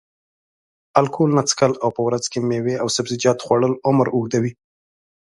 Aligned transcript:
الکول 0.99 1.29
نه 1.37 1.43
څښل 1.49 1.73
او 1.83 1.89
په 1.95 2.01
ورځ 2.07 2.23
کې 2.31 2.39
میوې 2.49 2.75
او 2.81 2.87
سبزیجات 2.95 3.37
خوړل 3.45 3.73
عمر 3.87 4.07
اوږدوي. 4.15 4.51